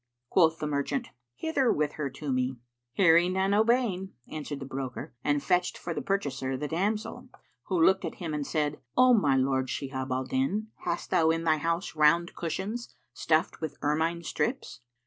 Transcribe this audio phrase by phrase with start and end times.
[0.31, 2.57] Quoth the merchant, "Hither with her to me."
[2.93, 7.29] "Hearing and obeying," answered the broker and fetched for the purchaser the damsel,
[7.65, 11.43] who looked at him and said, "O my lord, Shihab al Din, hast thou in
[11.43, 14.79] thy house round cushions stuffed with ermine strips?"